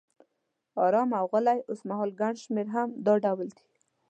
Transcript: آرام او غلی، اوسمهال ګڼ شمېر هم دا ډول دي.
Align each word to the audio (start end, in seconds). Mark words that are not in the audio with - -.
آرام 0.85 1.09
او 1.19 1.25
غلی، 1.33 1.59
اوسمهال 1.69 2.09
ګڼ 2.21 2.33
شمېر 2.43 2.67
هم 2.75 2.89
دا 3.05 3.13
ډول 3.23 3.47
دي. 3.55 3.63